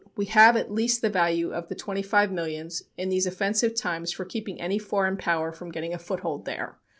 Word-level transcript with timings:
"We 0.15 0.25
have 0.25 0.57
at 0.57 0.71
least 0.73 1.03
the 1.03 1.11
value 1.11 1.53
of 1.53 1.67
the 1.67 1.75
twenty 1.75 2.01
five 2.01 2.31
millions 2.31 2.85
in 2.97 3.09
these 3.09 3.27
offensive 3.27 3.75
times 3.75 4.19
in 4.19 4.25
keeping 4.27 4.59
any 4.59 4.79
foreign 4.79 5.15
power 5.15 5.51
from 5.51 5.69
getting 5.71 5.93
a 5.93 5.99
foothold 5.99 6.45
there. 6.45 6.79